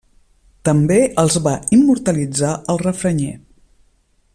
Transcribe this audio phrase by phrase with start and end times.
[0.69, 3.33] També els va immortalitzar el refranyer.